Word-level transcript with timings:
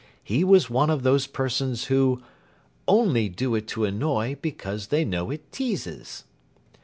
He 0.23 0.43
was 0.43 0.67
one 0.67 0.89
of 0.89 1.03
those 1.03 1.27
persons 1.27 1.85
who 1.85 2.23
"only 2.87 3.29
do 3.29 3.53
it 3.53 3.67
to 3.67 3.85
annoy, 3.85 4.35
Because 4.41 4.87
they 4.87 5.05
know 5.05 5.29
it 5.29 5.51
teases." 5.51 6.23